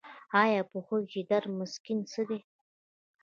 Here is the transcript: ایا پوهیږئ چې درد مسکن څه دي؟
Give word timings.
ایا 0.41 0.61
پوهیږئ 0.71 1.03
چې 1.11 1.19
درد 1.29 1.49
مسکن 1.59 1.99
څه 2.11 2.21
دي؟ 2.29 2.39